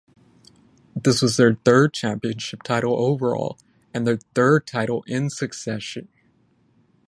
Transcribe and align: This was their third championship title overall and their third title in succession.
This 0.95 1.21
was 1.21 1.37
their 1.37 1.53
third 1.63 1.93
championship 1.93 2.63
title 2.63 2.95
overall 2.99 3.59
and 3.93 4.07
their 4.07 4.17
third 4.33 4.65
title 4.65 5.03
in 5.05 5.29
succession. 5.29 6.07